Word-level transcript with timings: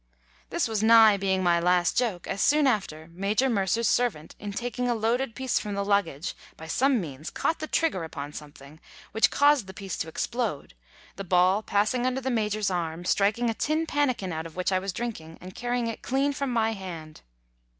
This 0.49 0.67
was 0.67 0.81
nigh 0.81 1.15
being 1.15 1.43
my 1.43 1.59
last 1.59 1.95
joke, 1.95 2.25
as 2.25 2.41
soon 2.41 2.65
after, 2.65 3.07
Major 3.13 3.51
Mercer's 3.51 3.87
servant 3.87 4.35
in 4.39 4.51
taking 4.51 4.89
a 4.89 4.95
loaded 4.95 5.35
piece 5.35 5.59
from 5.59 5.75
the 5.75 5.85
luggage, 5.85 6.35
by 6.57 6.65
some 6.65 6.99
means 6.99 7.29
caught 7.29 7.59
the 7.59 7.67
trigger 7.67 8.03
upon 8.03 8.33
something, 8.33 8.79
which 9.11 9.29
caused 9.29 9.67
the 9.67 9.75
piece 9.75 9.97
to 9.97 10.07
explode 10.07 10.73
the 11.17 11.23
ball 11.23 11.61
passing 11.61 12.07
under 12.07 12.19
the 12.19 12.31
Major's 12.31 12.71
arm, 12.71 13.05
striking 13.05 13.47
a 13.47 13.53
tin 13.53 13.85
pannikin 13.85 14.33
out 14.33 14.47
of 14.47 14.55
which 14.55 14.71
I 14.71 14.79
was 14.79 14.91
drinking, 14.91 15.37
and 15.39 15.55
currying 15.55 15.85
it 15.85 16.01
clean 16.01 16.33
from 16.33 16.51
my 16.51 16.71
hand. 16.73 17.21